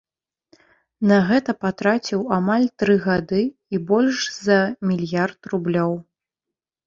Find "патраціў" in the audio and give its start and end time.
1.65-2.23